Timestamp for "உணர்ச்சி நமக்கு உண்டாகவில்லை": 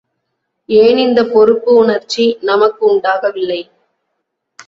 1.75-3.61